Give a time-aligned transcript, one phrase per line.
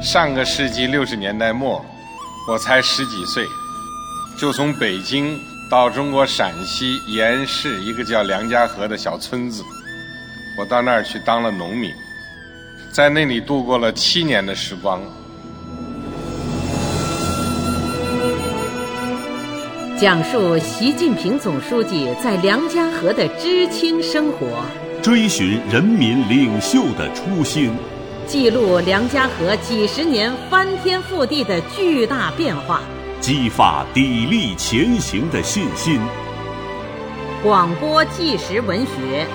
[0.00, 1.84] 上个世纪六十年代末，
[2.46, 3.44] 我才十几岁，
[4.38, 5.36] 就从北京
[5.68, 9.62] 到中国陕西盐市一个叫梁家河的小村子，
[10.56, 11.92] 我到那儿去当了农民，
[12.92, 15.02] 在那里度过了七年的时光。
[19.98, 24.62] 讲述习近平总书记在梁家河的知青生活，
[25.02, 27.72] 追寻人民领袖的初心，
[28.28, 32.82] 记录梁家河几十年翻天覆地的巨大变化，
[33.22, 35.98] 激发砥砺前行的信心。
[37.42, 39.26] 广播纪实文学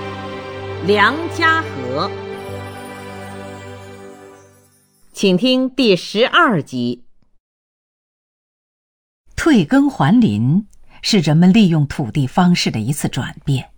[0.86, 2.08] 《梁家河》，
[5.12, 7.02] 请听第十二集。
[9.34, 10.68] 退耕还林
[11.02, 13.70] 是人们利用土地方式的一次转变，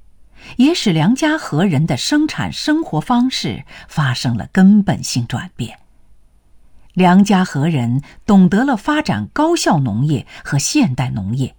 [0.57, 5.79] 也使梁家河人的生产生活方式发生了根本性转变。
[6.95, 11.55] 梁家河人懂得了发展高效农业和现代农业，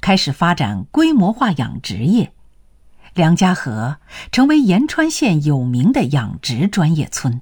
[0.00, 2.32] 开始发展规模化养殖业，
[3.14, 3.98] 梁家河
[4.32, 7.40] 成为延川县有名的养殖专业村。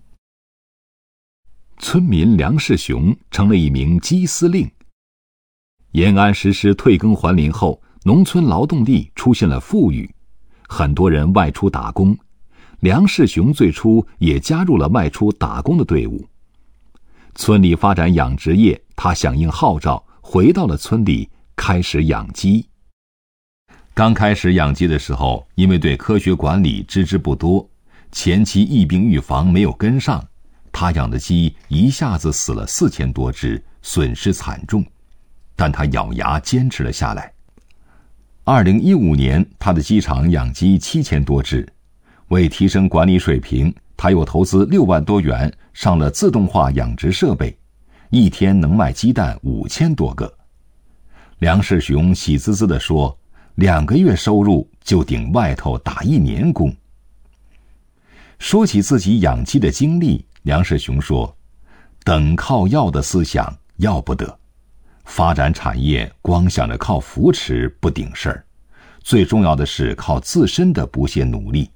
[1.79, 4.71] 村民梁世雄成了一名鸡司令。
[5.93, 10.15] 延安实施退耕还林后，农村劳动力出现了富裕，
[10.73, 12.17] 很多人外出打工。
[12.79, 16.25] 梁世雄最初也加入了外出打工的队伍。
[17.35, 22.65] 村里发展养殖业，他响应号召，回到了村里开始养鸡。
[23.93, 27.69] 刚开始养鸡的时候，因为对科学管理知之不多，
[28.13, 30.25] 前期疫病预防没有跟上，
[30.71, 34.85] 他养的鸡一下子死了四千多只，损失惨重。
[35.57, 37.33] 但他咬牙坚持了下来。
[38.53, 41.65] 二零一五年，他的鸡场养鸡七千多只，
[42.31, 47.57] 为提升管理水平，他又投资六万多元上了自动化养殖设备，
[48.09, 50.35] 一天能卖鸡蛋五千多个。
[51.39, 53.17] 梁世雄喜滋滋地说
[53.55, 56.75] ：“两个月收入就顶外头打一年工。”
[58.41, 61.33] 说起自己养鸡的经历，梁世雄说
[62.03, 64.37] ：“等靠要的思想要不得。”
[65.07, 68.45] 发展产业光想着靠扶持不顶事儿，
[69.01, 71.71] 最重要的是靠自身的不懈努力，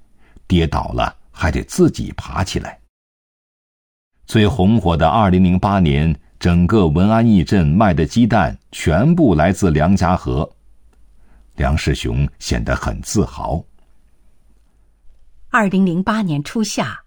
[0.47, 2.79] 跌倒了还得自己爬起来。
[4.25, 10.49] 最红火的二零零八年，整个文安驿镇卖的鸡蛋全部来自梁家河，
[11.55, 13.63] 梁世雄显得很自豪。
[15.49, 17.01] 二零零八年初夏。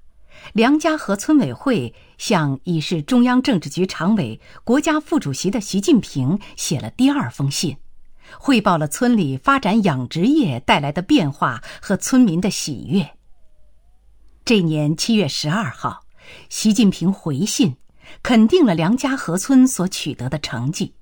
[0.54, 7.76] 梁家河村委会向已是中央政治局常委、国家副主席的习近平写了第二封信，
[8.39, 13.15] 汇报了村里发展养殖业带来的变化和村民的喜悦。
[14.44, 16.05] 这年七月十二号，
[16.49, 17.77] 习近平回信，
[18.22, 20.94] 肯定了梁家河村所取得的成绩，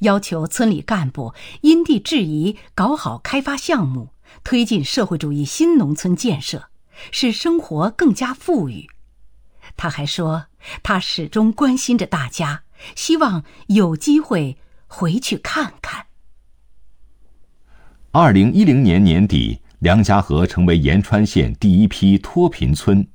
[0.00, 4.10] 要求村里干部因地制宜搞好开发项目，
[4.42, 6.68] 推进社会主义新农村建设。
[7.10, 8.88] 使生活更加富裕。
[9.76, 10.46] 他还说，
[10.82, 12.62] 他始终关心着大家，
[12.94, 14.56] 希望有机会
[14.86, 16.06] 回去看看。
[18.18, 23.06] 二零一零年年底，梁家河成为延川县第一批脱贫村，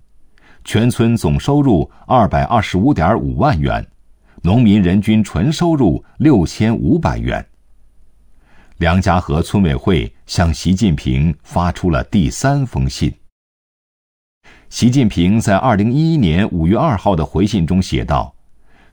[0.64, 3.84] 全村总收入二百二十五点五万元，
[4.44, 7.44] 农民人均纯收入六千五百元。
[8.78, 13.12] 梁家河村委会向习近平发出了第三封信。
[14.70, 18.32] 习近平在二零一一年五月二号的回信中写道：“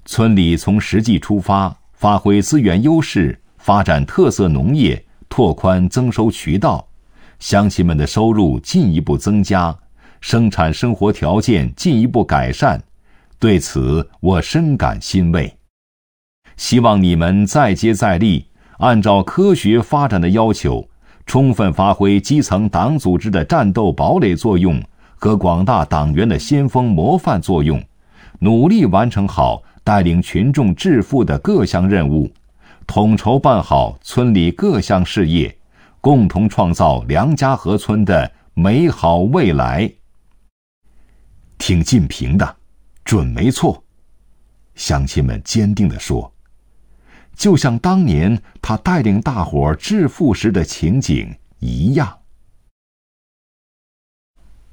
[0.06, 6.86] 村里从实际出发，发挥资源优势，发展特色农业，拓宽增收渠道，
[7.38, 9.76] 乡亲们的收入进一步增加，
[10.20, 12.82] 生产生活条件进一步改善。
[13.38, 15.56] 对此，我深感欣慰。
[16.56, 18.46] 希望你们再接再厉，
[18.78, 20.88] 按照科学发展的要求，
[21.26, 24.82] 充分发挥基层党组织的战斗堡垒作用。”
[25.20, 27.82] 和广大党员的先锋模范作用，
[28.38, 32.30] 努力完成好带领群众致富的各项任务，
[32.88, 35.56] 统筹办好村里各项事业，
[36.00, 39.92] 共同创造梁家河村的美好未来。
[41.58, 42.56] 听晋平的，
[43.04, 43.84] 准没错。
[44.74, 46.32] 乡亲们坚定地说
[47.36, 52.20] ：“就像当年他带领大伙致富时的情景一样。”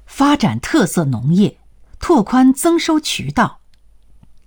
[0.06, 1.58] 发展特色农业，
[2.00, 3.60] 拓宽增收渠道。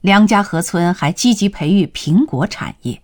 [0.01, 3.03] 梁家河村还积极培育苹果产业。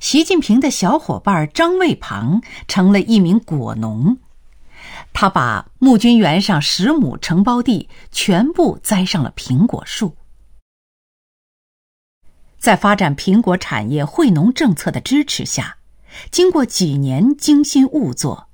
[0.00, 4.18] 习近平的小伙伴张卫庞成了一名果农，
[5.12, 10.16] 他把募军园上十亩承包地全部栽上了苹果树。
[12.58, 15.76] 在发展苹果产业惠农政策的支持下，
[16.30, 18.48] 经过几年精心务作，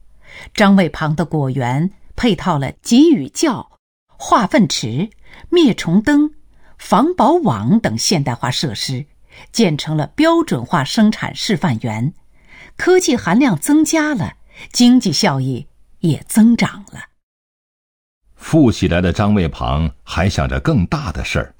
[0.55, 3.79] 张卫旁的果园配套了集雨窖、
[4.09, 5.11] 化粪池、
[5.49, 6.35] 灭虫灯、
[6.77, 9.07] 防保网等现代化设施，
[9.53, 12.13] 建成了标准化生产示范园，
[12.77, 14.35] 科技含量增加了，
[14.73, 15.67] 经济效益
[16.01, 17.01] 也增长了。
[18.37, 21.55] 富起来的张卫庞还想着更大的事儿。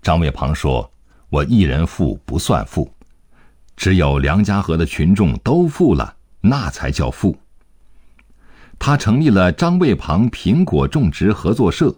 [0.00, 0.90] 张卫庞说
[1.28, 2.90] ：“我一人富不算富，
[3.76, 7.36] 只有梁家河的群众都富了，那才叫富。”
[8.80, 11.94] 他成立了张卫庞苹果种植合作社，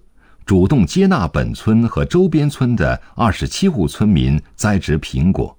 [0.51, 5.57] 主动接纳本村和周边村的二十七户村民栽植苹果。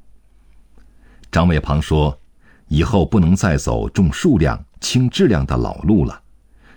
[1.32, 2.20] 张卫庞说
[2.68, 6.22] ：“以后不能再走重数量轻质量的老路了，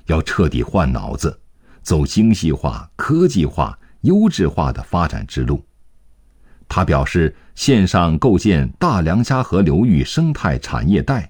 [0.07, 1.41] 要彻底换脑子。”
[1.83, 5.61] 走精细化、科技化、优质化的发展之路。
[6.69, 11.29] 他表示，线上构建大梁家河流域生态产业带。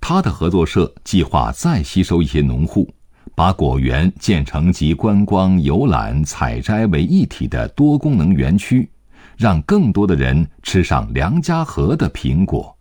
[0.00, 2.92] 他的合作社计划再吸收一些农户，
[3.34, 8.88] 把果园建成集观光、游览、采摘为一体的多功能园区，
[9.36, 12.76] 让更多的人吃上梁家河的苹果。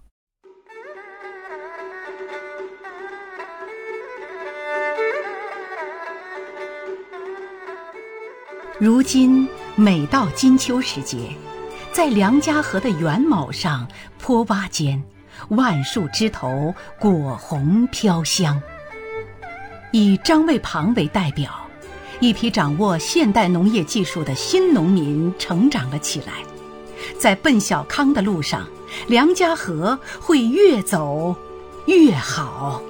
[8.80, 11.18] 如今每到金秋时节，
[11.94, 13.88] 在梁家河的圆卯上、
[14.20, 15.02] 坡洼间，
[15.50, 18.62] 万树枝头果红飘香。
[19.96, 21.52] 以张卫庞为代表，
[22.20, 26.44] 一批掌握现代农业技术的新农民成长了起来。
[27.20, 28.68] 在奔小康的路上，
[29.08, 31.36] 梁家河会越走
[31.86, 32.82] 越好。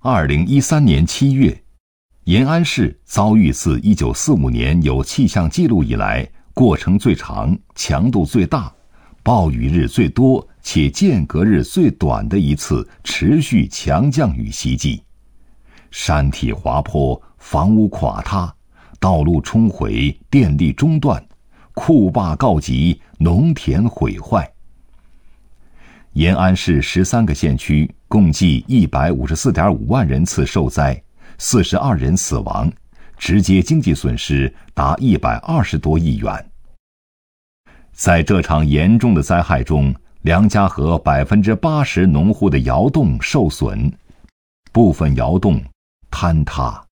[0.00, 1.56] 二零一三年七月。
[2.24, 8.72] 延安市遭遇自一九四五年有气象记录以来过程最长、强度最大、
[9.22, 15.02] 暴雨日最多且间隔日最短的一次持续强降雨袭击，
[15.90, 18.54] 山体滑坡、房屋垮塌、
[18.98, 21.22] 道路冲毁、电力中断、
[21.74, 24.50] 库坝告急、农田毁坏。
[26.12, 31.00] 延安市十三个县区共计一百五十四点五万人次受灾。
[31.42, 32.70] 四十二人死亡，
[33.16, 36.50] 直接经济损失达一百二十多亿元。
[37.92, 43.90] 在这场严重的灾害中，梁家河百分之八十农户的窑洞受损，
[44.70, 45.58] 部分窑洞
[46.10, 46.84] 坍塌。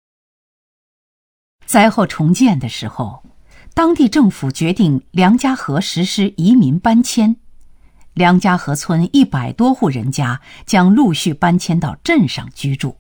[1.67, 3.23] 灾后重建的时候，
[3.75, 7.37] 当地政府决定梁家河实施移民搬迁，
[8.15, 12.97] 梁家河村一百多户人家将陆续搬迁到镇上居住。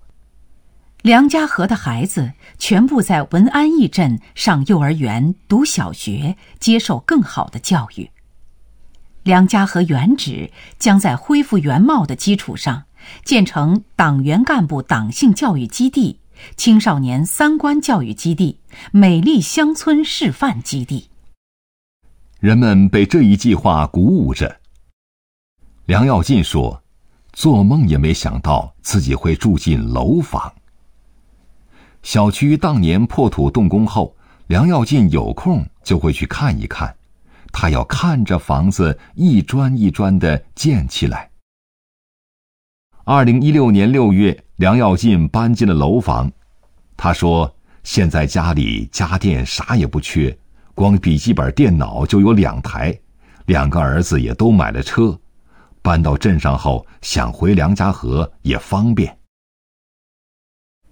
[1.00, 8.10] 梁家河的孩子全部在文安驿镇上幼儿园、读小学，接受更好的教育。
[9.28, 12.84] 梁家河原址将在恢复原貌的基础上，
[13.26, 16.18] 建成党员干部党性教育基地、
[16.56, 18.58] 青少年三观教育基地、
[18.90, 21.10] 美丽乡村示范基地。
[22.40, 24.60] 人们被这一计划鼓舞着。
[25.84, 26.82] 梁耀进说
[27.34, 30.50] ：“做梦也没想到自己会住进楼房。”
[32.02, 34.16] 小区当年破土动工后，
[34.46, 36.96] 梁耀进有空就会去看一看。
[37.52, 41.30] 他要看着房子一砖一砖的建起来。
[43.04, 46.30] 二零一六年六月，梁耀进搬进了楼房。
[46.96, 50.36] 他说：“现在家里家电啥也不缺，
[50.74, 52.98] 光笔记本电脑就有两台，
[53.46, 55.18] 两个儿子也都买了车。
[55.80, 59.16] 搬到镇上后，想回梁家河也方便。”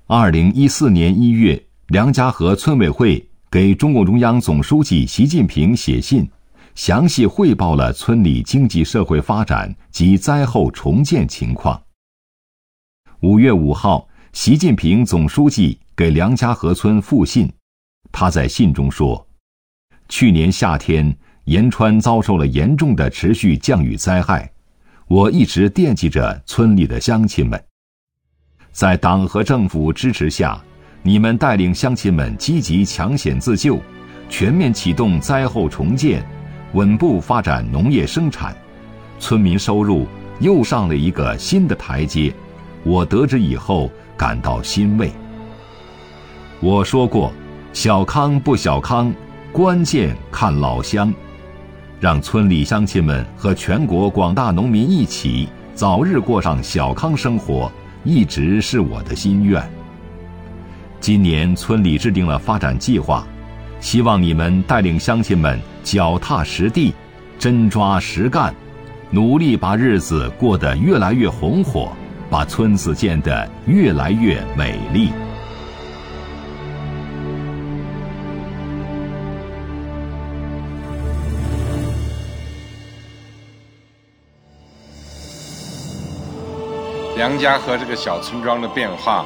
[0.07, 6.31] 二零一四年一月，梁家河村委会给中共中央总书记习近平写信，
[6.76, 11.83] 详细汇报了村里经济社会发展及灾后重建情况。
[13.21, 17.50] 五月五号，习近平总书记给梁家河村复信，
[18.12, 19.26] 他在信中说
[20.11, 24.52] ：“去年夏天，延川遭受了严重的持续降雨灾害，
[25.09, 27.61] 我一直惦记着村里的乡亲们。”
[28.71, 30.62] 在党和政府支持下，
[31.02, 33.80] 你们带领乡亲们积极抢险自救，
[34.28, 36.23] 全面启动灾后重建，
[36.73, 38.54] 稳步发展农业生产，
[39.18, 40.06] 村民收入
[40.40, 42.32] 又上了一个新的台阶。
[42.82, 45.11] 我得知以后感到欣慰。
[46.61, 47.32] 我说过，
[47.73, 49.12] 小康不小康，
[49.52, 51.12] 关键看老乡，
[52.00, 57.70] 让村里乡亲们和全国广大农民一起早日过上小康生活。
[58.04, 59.61] 一直是我的心愿。
[61.00, 63.26] 今年村里制定了发展计划，
[63.80, 66.95] 希望你们带领乡亲们脚踏实地，
[67.38, 68.52] 真抓实干，
[69.11, 71.92] 努力把日子过得越来越红火，
[72.28, 75.11] 把村子建得越来越美丽。
[87.16, 89.25] 梁家河这个小村庄的变化，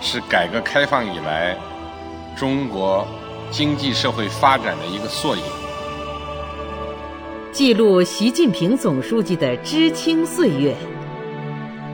[0.00, 1.56] 是改革开放以来
[2.36, 3.06] 中国
[3.50, 5.42] 经济社会发展的一个缩影。
[7.52, 10.76] 记录习近平总书记的知青岁月，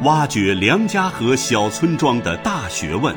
[0.05, 3.15] 挖掘梁家河小村庄的大学问。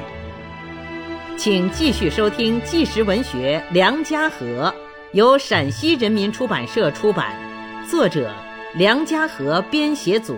[1.38, 4.72] 请继续收听纪实文学《梁家河》，
[5.14, 7.34] 由陕西人民出版社出版，
[7.90, 8.34] 作者
[8.76, 10.38] 梁家河编写组。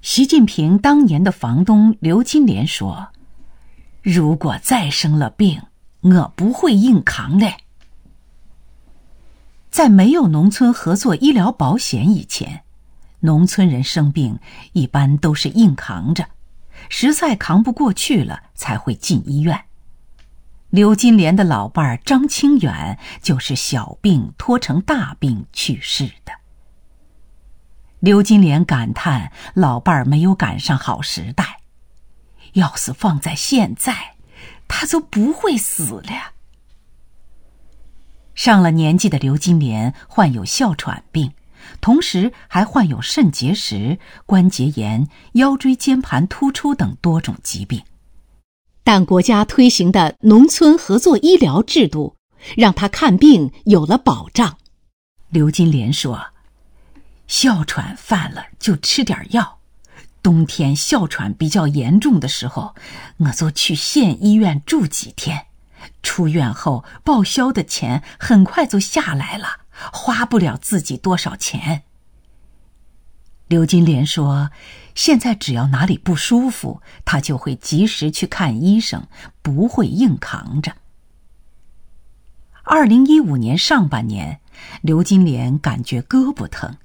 [0.00, 3.08] 习近平当年的房东刘金莲说
[4.04, 5.62] ：“如果再生了病，
[6.02, 7.50] 我不会硬扛的。”
[9.72, 12.64] 在没有农村合作医疗保险以前，
[13.20, 14.38] 农村人生病
[14.74, 16.28] 一般都是硬扛着，
[16.90, 19.64] 实在扛不过去了才会进医院。
[20.68, 26.32] 刘金莲的老伴儿张清远就是小病拖成大病去世的。
[28.00, 31.53] 刘金莲感叹：“老伴儿没有赶上好时代，
[32.54, 34.16] 要是放在现在，
[34.66, 36.32] 他就不会死了。”
[38.34, 41.32] 上了年纪的刘金莲患有哮喘病，
[41.80, 47.84] 同时还患有肾结石、关节炎、腰椎间盘突出等多种疾病。
[48.82, 52.16] 但国家推行的农村合作医疗制度，
[52.56, 54.58] 让他看病有了保障。
[55.28, 56.26] 刘金莲说。
[57.26, 59.58] 哮喘犯了就吃点药，
[60.24, 62.74] 冬天哮喘比较严重的时候，
[63.18, 65.48] 我就去县医院住几天。
[66.02, 69.60] 出院后报销的钱很快就下来了，
[69.92, 71.82] 花不了自己多少钱。
[73.48, 74.50] 刘金莲说
[74.96, 79.06] ：“现在只要哪里不舒服，她就会及时去看医生，
[79.42, 80.72] 不会硬扛着。”
[82.64, 84.40] 二零一五年上半年，
[84.80, 86.78] 刘金莲感觉胳膊疼。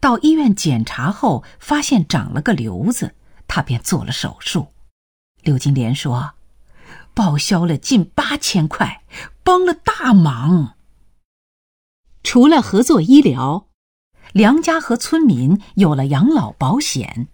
[0.00, 3.14] 到医院检查后，发现长了个瘤子，
[3.46, 4.68] 他便做了手术。
[5.42, 6.34] 刘金莲说
[7.14, 9.02] ：“报销了近八千块，
[9.42, 10.74] 帮了大忙。”
[12.24, 13.68] 除了合作医疗，
[14.32, 17.28] 梁家河村民有了养老保险，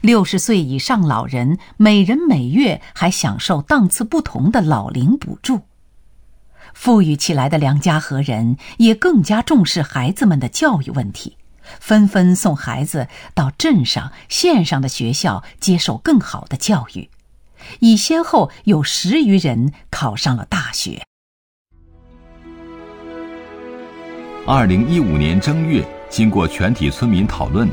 [0.00, 5.62] 六十岁以上老人每人每月还享受档次不同的老龄补助。
[6.74, 11.37] 富裕起来的梁家河人也更加重视孩子们的教育问题。
[11.80, 17.08] 纷纷送孩子到镇上、县上的学校接受更好的教育，
[17.80, 21.02] 已先后有十余人考上了大学。
[24.46, 27.68] 二零一五年正月，经过全体村民讨论，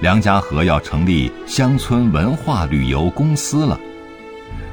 [0.00, 3.78] 梁家河要成立乡村文化旅游公司了。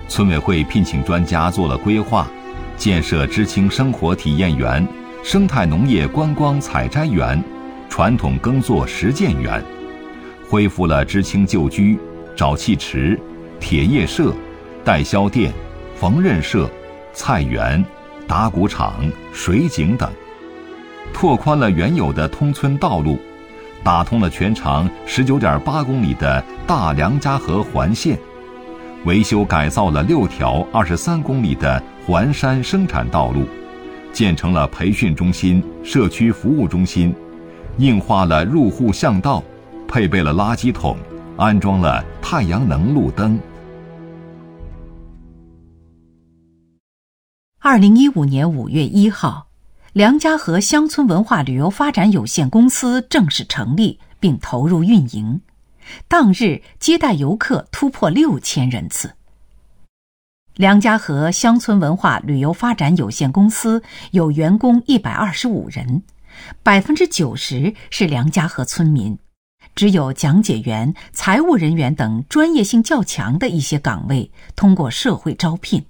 [0.08, 2.30] 村委会聘请专家做了规划，
[2.78, 4.88] 建设知青生活体验园、
[5.24, 7.42] 生态农业观光采摘园。
[7.92, 9.62] 传统耕作实践园，
[10.50, 12.00] 恢复了知青旧居、
[12.38, 13.20] 沼气池、
[13.60, 14.34] 铁业社、
[14.82, 15.52] 代销店、
[15.94, 16.72] 缝纫社、
[17.14, 17.84] 菜园、
[18.26, 20.10] 打谷场、水井等，
[21.14, 23.20] 拓宽了原有的通村道路，
[23.84, 28.18] 打通了全长十九点八公里的大梁家河环线，
[29.04, 33.46] 维修改造了六条二十三公里的环山生产道路，
[34.14, 37.14] 建成了培训中心、社区服务中心。
[37.78, 39.44] 硬化了入户巷道，
[39.88, 40.98] 配备了垃圾桶，
[41.38, 43.40] 安装了太阳能路灯。
[47.60, 49.48] 二零一五年五月一号，
[49.94, 55.42] 梁家河乡村文化旅游发展有限公司正式成立并投入运营，
[56.08, 59.12] 当日接待游客突破六千人次。
[60.56, 66.04] 梁家河乡村文化旅游发展有限公司有员工一百二十五人。
[66.64, 69.18] 百分之九十是梁家河村民，
[69.76, 75.86] 只有讲解员、财务人员等专业性较强的一些岗位通过社会招聘。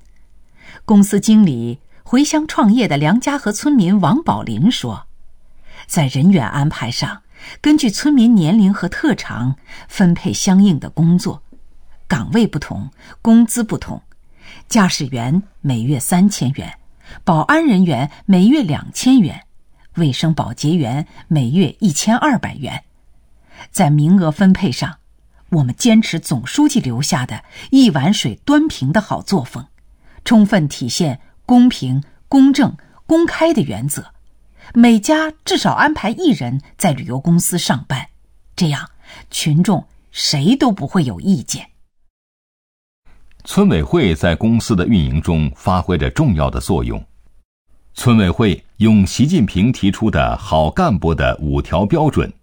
[0.85, 5.07] 公司经理回乡创业的梁家河村民王宝林说
[5.87, 7.21] ：“在人员安排上，
[7.59, 9.55] 根据村民年龄和特长
[9.87, 11.43] 分配相应的工作，
[12.07, 12.91] 岗位不同，
[13.21, 14.01] 工资不同。
[14.67, 16.77] 驾驶员每月三千元，
[17.23, 19.43] 保安人员每月两千元。”
[20.01, 22.85] 卫生保洁员每月一千二百元，
[23.69, 24.97] 在名额分配上，
[25.49, 29.67] 我们坚持总书记留下的一碗水端平的好作风，
[30.25, 34.07] 充分体现公平、公正、公开的原则，
[34.73, 38.07] 每家至少安排一人在旅游公司上班，
[38.55, 38.89] 这样
[39.29, 41.67] 群众谁都不会有意见。
[43.43, 47.03] 村委会在公司的运营中发挥着重要的作用。
[48.03, 52.33] 村委会用习近平提出的好干部的五条标准：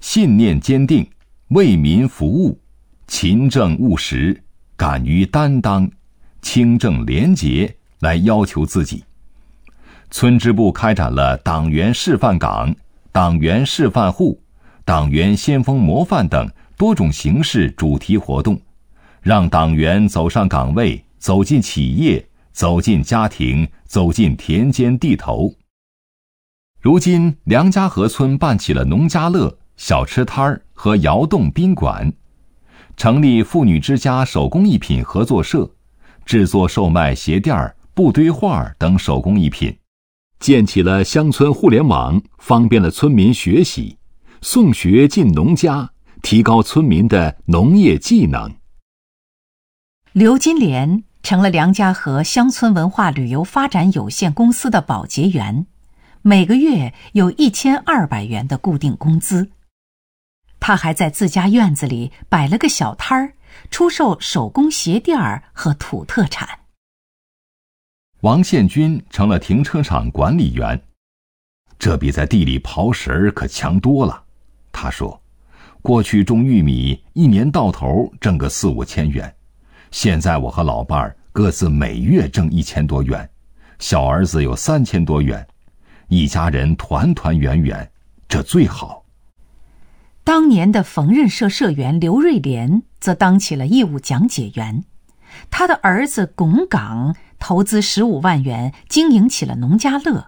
[0.00, 1.08] 信念坚定、
[1.50, 2.58] 为民服务、
[3.06, 4.42] 勤政务实、
[4.76, 5.88] 敢于担当、
[6.42, 9.04] 清正廉洁来要求自己。
[10.10, 12.74] 村支部开展了党员示范岗、
[13.12, 14.42] 党员示范户、
[14.84, 18.60] 党员先锋模范等多种形式主题活动。
[19.22, 25.52] 让党员走上岗位，走进企业，走进家庭，走进田间地头。
[26.80, 32.10] 如今，梁家河村办起了农家乐、小吃摊儿和窑洞宾馆，
[32.96, 35.70] 成立妇女之家手工艺品合作社，
[36.24, 39.76] 制作售卖鞋垫儿、布堆画等手工艺品，
[40.40, 43.98] 建起了乡村互联网，方便了村民学习，
[44.40, 45.90] 送学进农家，
[46.22, 48.50] 提高村民的农业技能。
[50.12, 55.66] 刘金莲成了梁家河乡村文化旅游发展有限公司的保洁员，
[56.22, 59.50] 每个月有一千二百元的固定工资。
[60.60, 63.32] 他还在自家院子里摆了个小摊儿，
[63.72, 66.48] 出售手工鞋垫儿和土特产。
[68.20, 70.80] 王宪军成了停车场管理员，
[71.76, 74.22] 这比在地里刨食儿可强多了。
[74.70, 75.20] 他说
[75.82, 79.34] ：“过去种玉米，一年到头挣个四五千元。”
[79.90, 83.28] 现在我和老伴儿各自每月挣一千多元，
[83.78, 85.46] 小儿子有三千多元，
[86.08, 87.90] 一家人团团圆圆，
[88.28, 89.04] 这最好。
[90.24, 94.84] 当年的缝纫社社员刘瑞莲则当起了义务讲解员，
[95.50, 100.26] 他的儿子巩岗投资十五万元经营起了农家乐，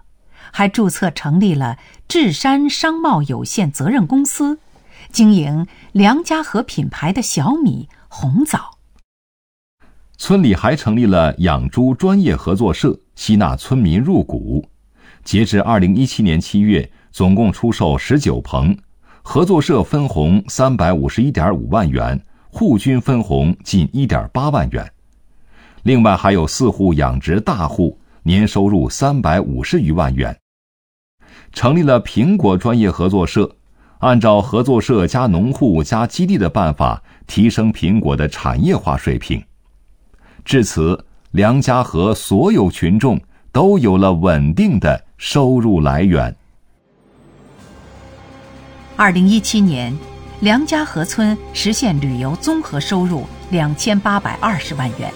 [0.51, 4.59] 还注册成立了智山商贸有限责任公司，
[5.11, 8.78] 经营梁家河品牌的小米、红枣。
[10.19, 14.63] 村里还成立了养猪专业合作社，吸纳村民入股。
[15.23, 18.77] 截至二零一七年七月，总共出售十九棚，
[19.21, 24.85] 合作社分红三百五十一点五万元，户均分红近一点八万元。
[25.83, 30.37] 另外还有四户养殖大户，年收入三百五十余万元。
[31.53, 33.49] 成立了苹果专业合作社，
[33.99, 39.41] 按照合作社加农户加基地的办法，提升苹果的产业化水平。
[40.45, 43.19] 至此，梁家河所有群众
[43.51, 46.35] 都有了稳定的收入来源。
[48.95, 49.95] 二零一七年，
[50.41, 55.11] 梁家河村实现旅游综合收入两千八百二十万元，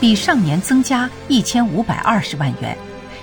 [0.00, 2.76] 比上年增加一千五百二十万元，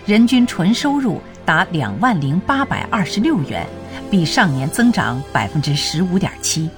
[0.05, 3.65] 人均纯收入达两万零八百二十六元，
[4.09, 6.69] 比上年增长百分之十五点七。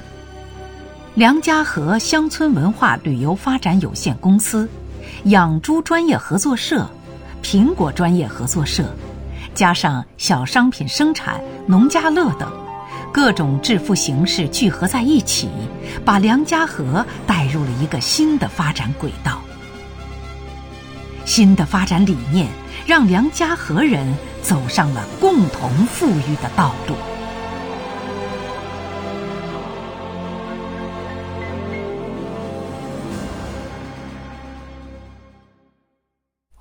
[1.14, 4.70] 梁家河乡村文化旅游发展有限公司、
[5.26, 6.90] 养猪专业合作社、
[7.44, 8.86] 苹果专业合作社，
[9.54, 12.50] 加上小商品生产、农家乐等
[13.12, 15.50] 各种致富形式聚合在一起，
[16.06, 19.42] 把梁家河带入了一个新的发展轨道。
[21.26, 22.48] 新的发展理念
[22.88, 26.96] 让梁家河人走上了共同富裕的道路。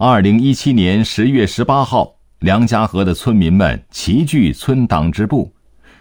[0.03, 5.53] 二零一七年十月十八号，梁家河的村民们齐聚村党支部，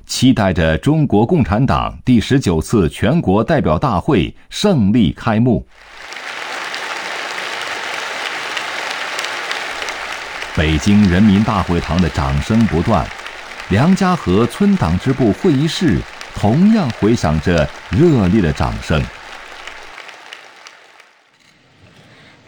[0.05, 5.67] 期待着中国共产党第十九次全国代表大会胜利开幕。
[10.55, 13.05] 北京人民大会堂的掌声不断，
[13.67, 15.99] 梁家河村党支部会议室
[16.33, 19.03] 同样回响着热烈的掌声。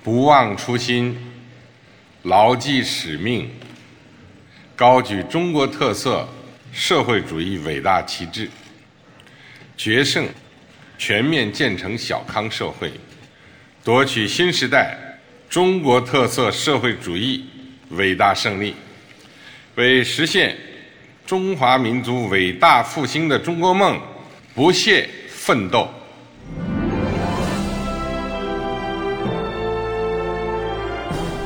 [0.02, 1.18] 不忘初心。
[2.24, 3.50] 牢记使命，
[4.76, 6.28] 高举中国特色
[6.72, 8.48] 社会主义伟大旗帜，
[9.76, 10.28] 决胜
[11.00, 12.92] 全面建成小康社会，
[13.84, 14.96] 夺取新时代
[15.50, 17.44] 中国特色社会主义
[17.90, 18.76] 伟大胜利，
[19.74, 20.56] 为实现
[21.26, 24.00] 中华民族伟大复兴的中国梦
[24.54, 25.92] 不懈奋斗。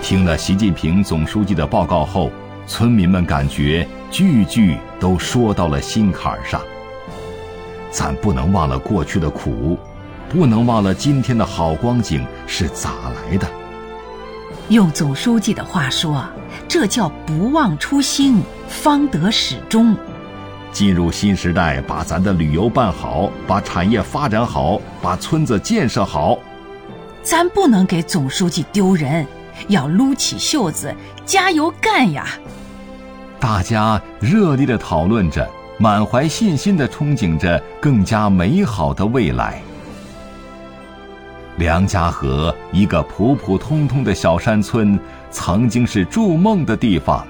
[0.08, 2.32] 听了习近平总书记的报告后，
[2.68, 6.62] 村民们感觉句句都说到了心坎上。
[7.89, 9.76] 咱不能忘了过去的苦，
[10.30, 13.48] 不能忘了今天的好光景是咋来的。
[14.70, 16.24] 用总书记的话说，
[16.68, 19.98] 这叫不忘初心，方得始终。
[20.72, 26.38] 进入新时代，把咱的旅游办好，把产业发展好，把村子建设好。
[27.24, 29.26] 咱不能给总书记丢人，
[29.68, 30.94] 要撸起袖子，
[31.26, 32.26] 加油干呀！
[33.39, 39.62] 大家热烈的讨论着，满怀信心的憧憬着更加美好的未来。
[41.58, 45.00] 梁家河，一个普普通通的小山村，
[45.32, 47.26] 曾经是筑梦的地方，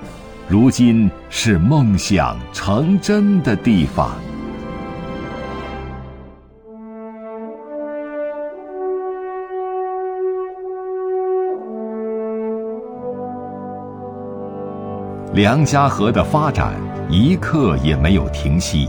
[0.48, 4.12] 如今是梦想成真的地方。
[15.36, 16.74] 梁家河的发展
[17.10, 18.88] 一刻也没有停息，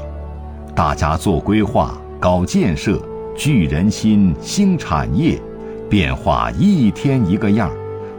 [0.77, 3.03] 大家做规划、搞建设。
[3.37, 5.39] 聚人心、兴产业，
[5.91, 7.69] 变化一天一个样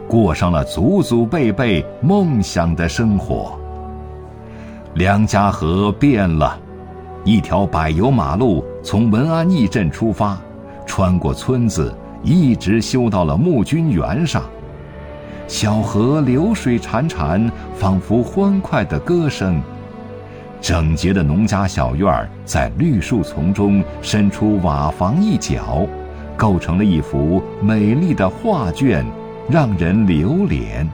[0.06, 3.58] 过上了祖祖辈辈梦想的生活。
[4.92, 6.56] 梁家河变了，
[7.24, 10.38] 一条柏油马路从文安驿镇出发，
[10.86, 14.42] 穿过村子，一直修到了募军园上。
[15.48, 19.60] 小河流水潺潺，仿佛欢快的歌声。
[20.60, 25.86] 整洁的农家小院儿在绿树丛中伸出瓦房一角，
[26.36, 29.06] 构成了一幅美丽的画卷，
[29.48, 30.86] 让人流连。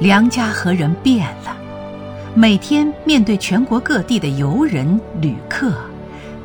[0.00, 1.56] 梁家河人变了，
[2.34, 5.72] 每天面对全国各地的游人旅客，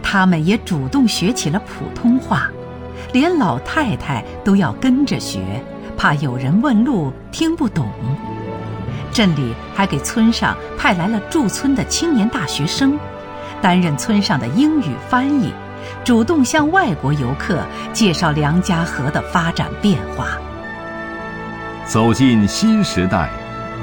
[0.03, 2.51] 他们也主动学起了普通话，
[3.11, 5.39] 连老太太都要跟着学，
[5.97, 7.89] 怕有人问路听不懂。
[9.11, 12.97] 镇里还给村上派来了驻村的青年大学生，
[13.61, 15.51] 担任村上的英语翻译，
[16.03, 17.59] 主动向外国游客
[17.93, 20.37] 介绍梁家河的发展变化。
[21.85, 23.29] 走进新时代，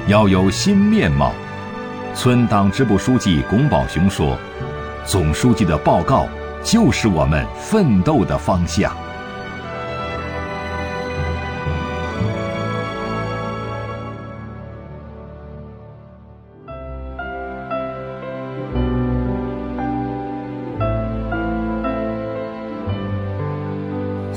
[0.07, 1.33] 要有新面貌。
[2.15, 4.39] 村党支部书记龚宝雄说
[5.05, 6.29] ：“总书记的报告
[6.63, 8.95] 就是我们奋斗的方向。”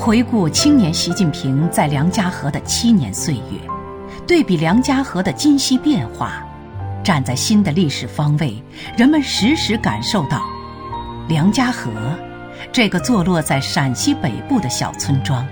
[0.07, 3.59] 回顾青年习近平在梁家河的七年岁月，
[4.25, 6.41] 对比梁家河的今昔变化，
[7.03, 8.63] 站在新的历史方位，
[8.95, 10.41] 人们时时感受到，
[11.27, 11.91] 梁家河
[12.71, 15.45] 这个坐落在陕西北部的小村庄，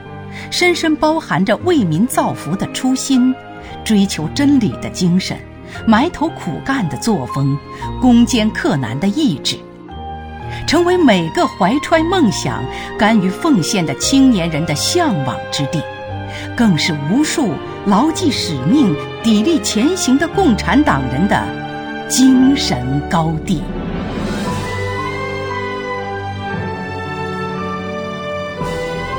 [0.50, 3.36] 深深包含着为民造福的初心，
[3.84, 5.38] 追求真理的精神，
[5.86, 7.58] 埋头苦干的作风，
[8.00, 9.60] 攻坚克难的意志。
[10.68, 12.64] 成为每个怀揣梦想、
[12.98, 15.82] 甘于奉献的青年人的向往之地，
[16.56, 17.54] 更是无数
[17.86, 21.44] 牢记使命、砥砺前行的共产党人的
[22.08, 23.62] 精神高地。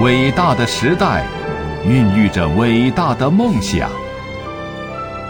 [0.00, 1.24] 伟大的时代，
[1.86, 3.88] 孕育着伟大的梦想。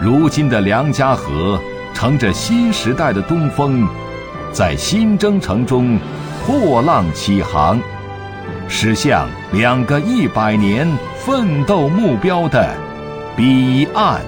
[0.01, 1.61] 如今的梁家河，
[1.93, 3.87] 乘着新时代的东风。
[4.57, 5.99] 在新征程中
[6.43, 7.79] 破浪起航，
[8.67, 12.75] 驶向两个一百年奋斗目标的
[13.35, 14.19] 彼岸。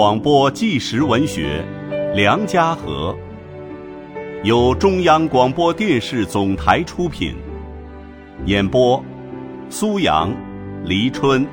[0.00, 1.62] 广播纪实文学
[2.14, 3.14] 《梁家河》，
[4.44, 7.34] 由中央广播电视总台出品，
[8.46, 9.04] 演播：
[9.68, 10.34] 苏阳、
[10.84, 11.46] 黎春。